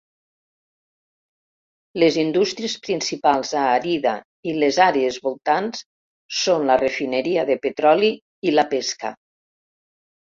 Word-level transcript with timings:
Les 2.03 2.15
indústries 2.21 2.73
principals 2.87 3.51
a 3.63 3.65
Arida 3.73 4.13
i 4.53 4.55
les 4.63 4.79
àrees 4.87 5.19
voltants 5.27 5.85
són 6.39 6.67
la 6.71 6.79
refineria 6.85 7.45
de 7.51 7.59
petroli 7.67 8.11
i 8.53 8.57
la 8.59 8.65
pesca. 8.77 9.17